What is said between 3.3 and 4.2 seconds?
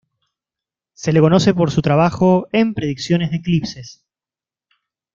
eclipses.